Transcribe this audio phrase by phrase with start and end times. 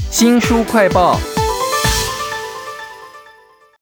[0.00, 1.18] 新书快报。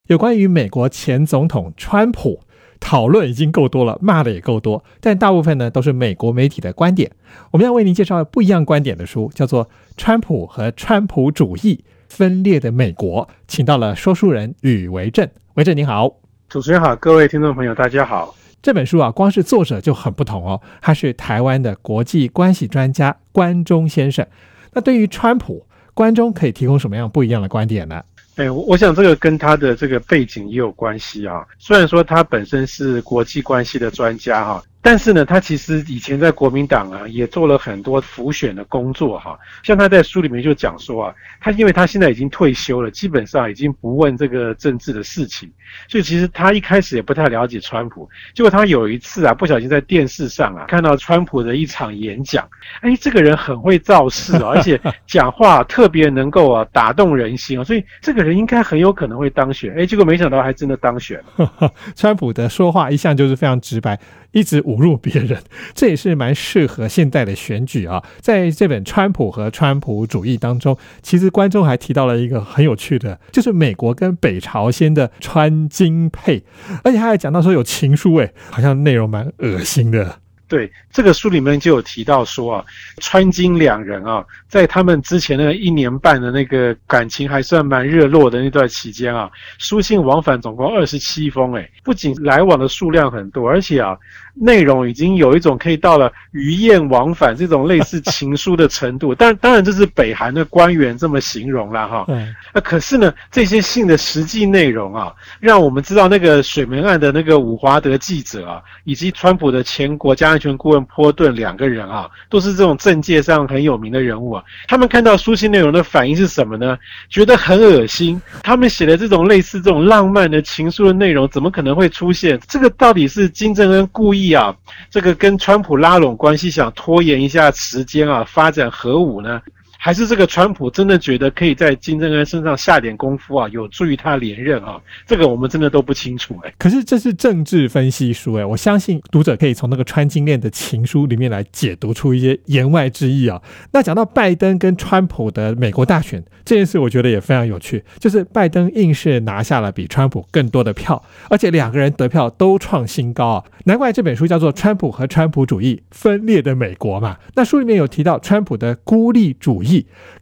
[0.06, 2.40] 有关于美国前总统川普
[2.80, 7.10] 讨论已经够多了，骂的也够多，但大部分呢都是美国媒体的观点。
[7.50, 15.28] 我们要为您介绍不一样观点的书，叫做《川普和川普主义分裂的美国》，请到了说书人吕维正。
[15.54, 16.10] 维正你好，
[16.48, 18.34] 主持人好，各位听众朋友大家好。
[18.62, 24.26] 这本书啊，光是作者就很不同哦，他是台湾的国际关系专家关中先生。
[24.72, 25.66] 那对于川普，
[26.00, 28.02] 观众可以提供什么样不一样的观点呢？
[28.36, 31.46] 哎，我想这个跟他的这个背景也有关系啊。
[31.58, 34.62] 虽然说他本身是国际关系的专家哈。
[34.82, 39.38] 但是呢，他其实以前在国民党啊，也做了很多辅选的工作哈。
[39.62, 45.50] 像他在书里面就讲说啊，他因为他现在已经退休了，基本上已经不问这个政治的事情，
[45.86, 48.08] 所以其实他一开始也不太了解川普。
[48.34, 52.48] 结果他有一次啊，不小心在电视上啊看到川普的一场演讲，
[52.80, 59.74] 哎，这个人很会造势啊， 而且讲话特别能够啊打动人心啊，所以这个人应该很有可能会当选。
[59.78, 61.70] 哎，结果没想到还真的当选了。
[61.94, 64.00] 川普的说话一向就是非常直白。
[64.32, 65.42] 一直侮辱别人，
[65.74, 68.02] 这也是蛮适合现代的选举啊。
[68.20, 76.42] 在这本《川普和川普主义》当中，其实观众还提到了一个很有趣的，就是美国跟北朝鲜的川金配，
[76.84, 80.19] 而且他还讲到说有情书，哎，好像内容蛮恶心的。
[80.50, 82.64] 对，这个书里面就有提到说啊，
[82.98, 93.96] 川金两人啊，在他们之前那一年半的那个感情还算蛮热络的那段期间啊，书信往返总共二十七封，哎，不仅来往的数量很多，而且啊。
[94.32, 102.06] 内容已经有一种可以到了鱼雁往返这种类似情书的程度， 但当然这是北韩的官员这么形容了哈。
[102.54, 114.42] 那可是呢，这些信的实际内容啊，让我们知道那个水门案的那个伍华德记者啊，以及川普的前国家安全顾问坡顿两个人啊，都是这种政界上很有名的人物啊。
[114.66, 116.78] 他们看到书信内容的反应是什么呢？
[117.10, 118.18] 觉得很恶心。
[118.42, 122.40] 他们写的这种类似这种浪漫的情书的内容，怎么可能会出现？
[122.48, 124.32] 这个到底是金正恩故意？
[124.32, 124.56] 啊，
[124.88, 129.42] 这个跟川普拉拢关系，想拖延一下时间啊，发展核武呢？
[129.82, 134.78] 还是这个川普真的觉得可以在金正恩身上下点功夫啊，有助于他连任啊？
[135.06, 136.52] 这个我们真的都不清楚哎。
[136.58, 143.40] 可是这是政治分析书哎，我相信读者可以从那个川金链的情书里面来解读出一些言外之意啊。
[143.72, 157.16] 那讲到拜登跟川普的美国大选这件事，我觉得也非常有趣，就是拜登硬是拿下了比川普更多的票，而且两个人得票都创新高啊，难怪这本书叫做《川普和川普主义分裂的美国》嘛。
[157.34, 159.69] 那书里面有提到川普的孤立主义。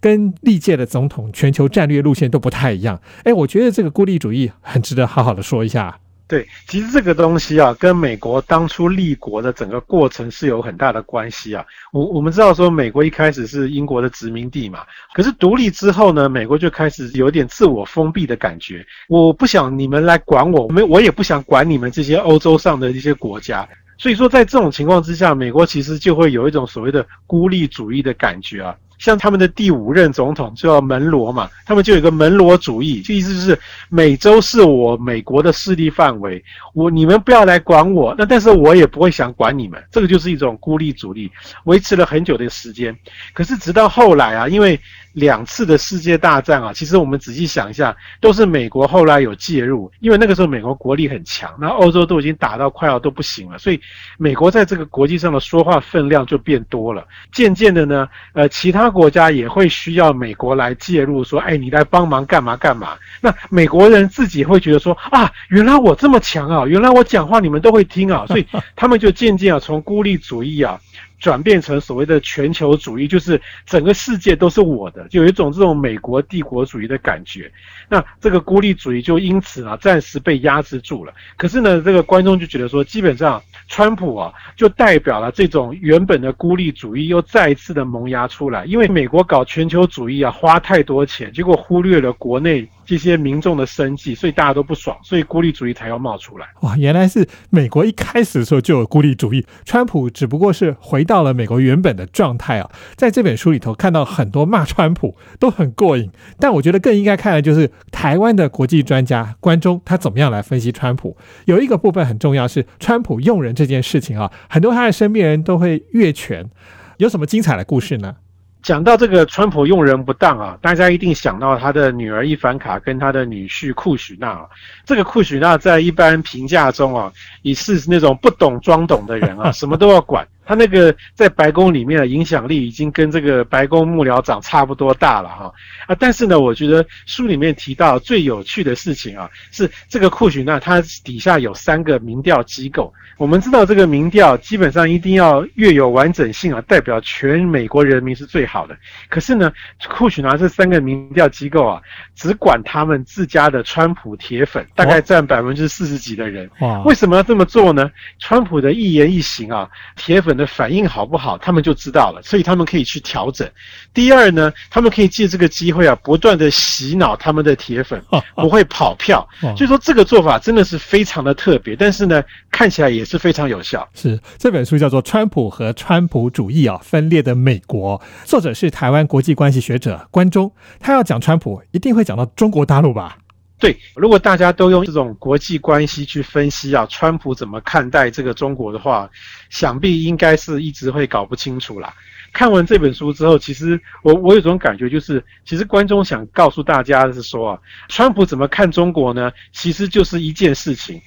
[0.00, 5.98] 跟历届的总统全球战略路线都不太一样，哎，我觉得这个孤立主义很值得好好的说一下。
[6.28, 11.64] 对，其实这个东西啊，跟美国当初立国的整个过程是有很大的关系啊。
[11.90, 14.80] 我我们知道说，美国一开始是英国的殖民地嘛，
[15.14, 18.84] 可是独立之后呢，美国就开始有点自我封闭的感觉。
[19.08, 23.66] 我不想你们来管我，没我也不想管你们这些欧洲上的一些国家。
[23.96, 28.76] 所以说，在这种情况之下，美国其实就会有一种所谓的孤立主义的感觉啊。
[28.98, 36.42] 像他们的第五任总统叫门罗嘛，他们就有个门罗主义，就意思就是美洲是我美国的势力范围，
[36.74, 41.30] 我你们不要来管我，那但是我也不会想管你们，这个就是一种孤立主义，
[41.64, 42.96] 维持了很久的时间。
[43.32, 44.78] 可是直到后来啊，因为
[45.12, 53.80] 两次的世界大战啊，其实我们仔细想一下，都是美国后来有介入，因为那个时候美国国力很强，那欧洲都已经打到快要都不行了，所以
[54.18, 57.06] 美国在这个国际上的说话分量就变多了。
[57.32, 62.96] 渐渐的呢，呃，其他国家也会需要美国来介入，说，哎，你来帮忙干嘛干嘛？
[63.20, 70.80] 那美国人自己会觉得说，啊，原来我这么强啊，原来我讲话你们都会听啊，所以他们就渐渐啊，从孤立主义啊。
[71.18, 77.50] 转变成所谓的全球主义，就是整个世界都是我的，就有一种这种美国帝国主义的感觉。
[77.88, 81.12] 那这个孤立主义就因此啊，暂时被压制住了。
[81.36, 88.64] 可是呢，这个观众就觉得说，基本上川普啊，就代表了这种原本的孤立主义又再一次的萌芽出来。
[88.64, 92.68] 因为美国搞全球主义啊，花太多钱，结果忽略了国内。
[92.88, 96.46] 这些民众的生计，所以大家都不爽，所以孤立主义才要冒出来。
[96.62, 102.70] 哇，原来是美国一开始的时候就有孤立主义，川普只不过是回到了美国原本的状态啊。
[102.96, 111.14] 在这本书里头看到很多骂川普都很过瘾，但我觉得更应该看的就是台湾的国际专家关中他怎么样来分析川普。
[111.44, 116.48] 有一个部分很重要是川普用人这件事情啊，很多他的身边人都会越权，
[116.96, 118.16] 有什么精彩的故事呢？
[118.62, 124.46] 讲到这个川普用人不当啊，大家一定想到他的女儿伊凡卡跟他的女婿库许纳啊。
[124.84, 127.12] 这个库许纳在一般评价中啊，
[127.42, 130.26] 也是那种不懂装懂的人啊， 什么都要管。
[130.48, 135.52] 他那个在白宫里面的影响力已经跟这个白宫幕僚长差不多大了哈
[135.86, 135.94] 啊！
[136.00, 142.90] 但是呢，我觉得书里面提到最有趣的事情啊，是这个库许纳他底下有三个民调机构。
[143.18, 148.74] 我们知道这个民调基本上一定要越有完整性啊，代表全美国人民是最好的。
[149.10, 149.52] 可是呢，
[149.90, 151.82] 库许纳这三个民调机构啊，
[152.14, 156.48] 只管他们自家的川普铁粉，大概占百分之四十几的人。
[156.60, 156.82] 哇！
[156.84, 157.90] 为什么要这么做呢？
[158.18, 163.50] 川普的一言一行啊，铁粉的反应好不好，他们就知道了，所以他们可以去调整。
[163.92, 168.00] 第二呢，他们可以借这个机会啊，不断的洗脑他们的铁粉，
[168.36, 169.28] 不会跑票。
[169.56, 173.08] 所以说这个做法真的是非常的特别，但是呢，看起来也。
[173.08, 173.88] 是非常有效。
[173.94, 180.52] 是这本书叫做《川普和川普主义啊分裂的美国》，作者是台湾国际关系学者关中。
[180.78, 183.16] 他要讲川普，一定会讲到中国大陆吧？
[183.58, 189.10] 对，如果大家都用这种国际关系去分析啊，川普怎么看待这个中国的话，
[189.50, 191.92] 想必应该是一直会搞不清楚啦。
[192.32, 197.58] 看完这本书之后，其实我我有种感觉，就是其实关中想告诉大家的是说啊，
[197.88, 199.32] 川普怎么看中国呢？
[199.50, 201.00] 其实就是一件事情。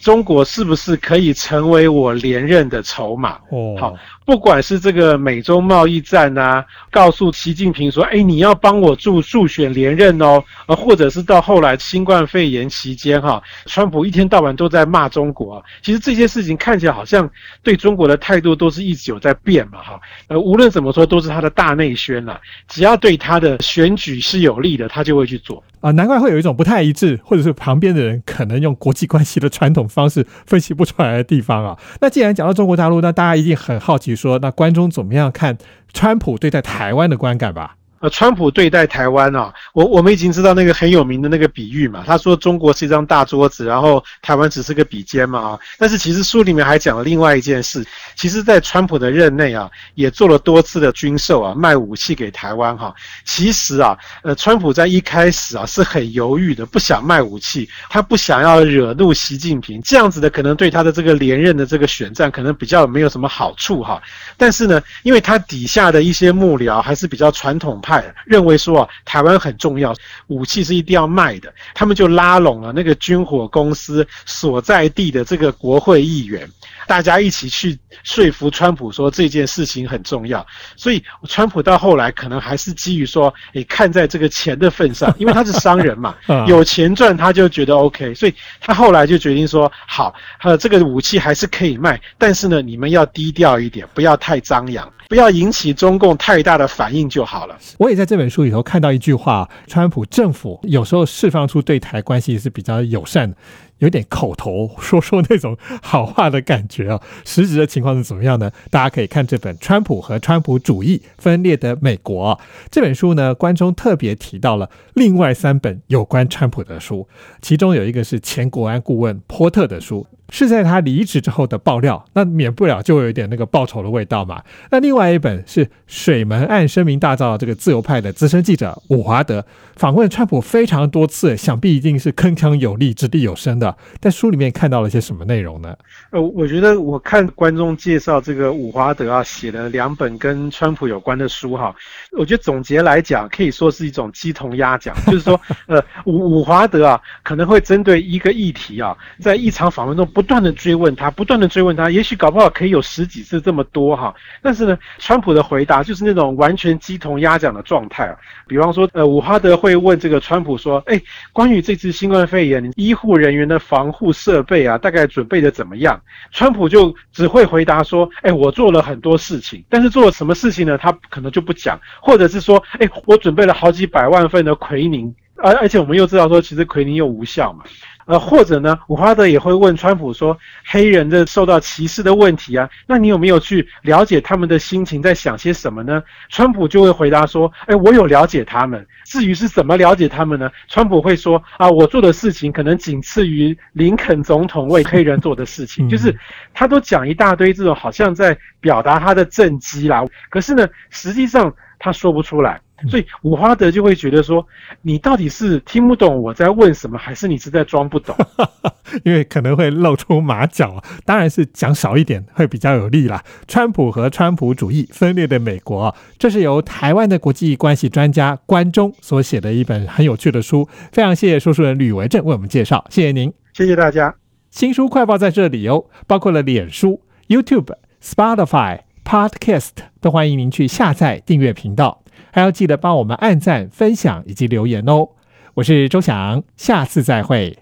[0.00, 3.38] 中国是不是可以成为我连任的筹码？
[3.50, 3.94] 哦，好。
[4.24, 17.28] 不管是这个美中贸易战啊，告诉习近平说，哎，你要帮我助助选连任哦，呃，或者是到后来新冠肺炎期间哈，川普一天到晚都在骂中国，其实这些事情看起来好像
[17.64, 31.78] 对中国的态度都是一直有在变嘛哈，呃，无论怎么说都是他的大内宣了，只要对他的选举是有利的，他就会去做啊，难怪会有一种不太一致，或者是旁边的人可能用国际关系的传统方式分析不出来的地方啊。
[32.00, 34.16] 那既然讲到中国大陆，那大家一定很好奇。
[34.16, 35.58] 说那观众怎么样看
[35.92, 37.76] 川普对待台湾的观感吧？
[38.00, 42.02] 呃，川普对待台湾啊，我我们已经知道那个很有名的那个比喻嘛。
[42.06, 45.58] 他说中国是一张大桌子，然后台湾只是个笔尖嘛啊。
[45.78, 47.84] 但是其实书里面还讲了另外一件事，
[48.16, 52.94] 其实，在川普的任内啊，也做了多次的军售啊，卖武器给台湾哈。
[53.26, 64.00] 其实啊，呃，川普在一开始啊是很犹豫的，不想卖武器，他不想要惹怒习近平，这样子的可能对他的这个连任的这个选战可能比较没有什么好处哈。
[64.38, 67.89] 但是呢，因为他底下的一些幕僚还是比较传统派。
[68.24, 69.94] 认为说啊，台湾很重要，
[70.26, 76.48] 武器是一定要卖的，他们就拉拢了那个军火公司所在地的这个国会议员。
[76.86, 80.44] 大家一起去说服川普说这件事情很重要，
[80.74, 86.16] 所以川普到后来可能还是基于说，诶，看在这个钱的份上，因为他是商人嘛，
[86.48, 90.12] 有钱赚他就觉得 OK，所以他后来就决定说，好，
[90.42, 97.58] 呃，这个武器还是可以卖，但是呢，你们要低调一点，不要太张扬，不要引起中共太大的反应就好了。
[97.78, 103.36] 我也在这本书里头看到一句话，川普政府有时候释放出对台关系是比较友善的。
[103.78, 108.52] 有点口头说说那种好话的感觉啊， 实质的情况是怎么样呢？
[108.70, 112.36] 大家可以看这本《川普和川普主义分裂的美国》
[112.70, 117.08] 这本书呢，关中特别提到了另外三本有关川普的书，
[117.40, 120.06] 其中有一个是前国安顾问波特的书。
[120.30, 124.42] 是在他离职之后的爆料，那免不了就有一点那个报仇的味道嘛。
[124.70, 129.44] 那另外一本是水门案声名大噪，这个自由派的资深记者伍华德
[129.76, 133.76] 访问川普非常多次，想必一定是铿锵有力、掷地有声的。
[134.00, 135.76] 在书里面看到了些什么内容呢？
[136.10, 141.74] 呃，我觉得我看观众介绍这个伍华德啊，写了两本跟川普有关的书哈。
[142.12, 154.14] 我觉得总结来讲，可以说是一种鸡同鸭讲， 就是说，呃，伍伍华德啊，可能会针对一个议题啊，在一场访问中不不断的追问他，不断的追问他，也许搞不好可以有十几次这么多哈。
[154.42, 158.14] 但是呢，川普的回答就是那种完全鸡同鸭讲的状态啊。
[158.46, 161.00] 比方说，呃，伍哈德会问这个川普说，哎，
[161.32, 165.98] 关于这次新冠肺炎医护人员的防护设备啊，大概准备的怎么样？
[166.32, 170.76] 川普就只会回答说，哎，我做了很多事情，但是做了什么事情呢？
[170.76, 171.80] 他可能就不讲。
[172.02, 177.64] 或者是说，哎，我准备了好几百万份的奎宁，而而且我们又知道说，其实奎宁又无效嘛。
[178.10, 186.02] 呃，或者呢，伍华德也会问川普说，黑人的受到歧视的问题啊，那你有没有去了解他们的心情在想些什么呢？
[186.28, 188.84] 川普就会回答说，哎，我有了解他们。
[189.04, 190.50] 至于是怎么了解他们呢？
[190.66, 196.12] 川普会说，啊，我做的事情可能仅次于林肯总统为黑人做的事情，就是
[196.52, 200.04] 他都讲一大堆这种好像在表达他的政绩啦。
[200.28, 201.54] 可是呢，实际上。
[201.82, 204.46] 他说不出来，所以伍华德就会觉得说，
[204.82, 208.16] 你到底是听不懂我在问什么，还是你是在装不懂？
[209.04, 213.22] 因为可能会露出马脚啊，当然是讲少一点会比较有利啦。
[213.46, 220.68] 川普和川普主义分裂的美国，这是由台湾的国际关系专家关中所写的一本很有趣的书。
[220.92, 224.14] 非常谢谢说书人吕维正为我们介绍，谢谢您，谢谢大家。
[224.50, 228.80] 新书快报在这里哦，包括了脸书、YouTube、Spotify。
[229.02, 229.70] Podcast
[230.00, 235.08] 都欢迎您去下载订阅频道，还要记得帮我们按赞、分享以及留言哦。
[235.54, 237.58] 我是周翔，下次再会。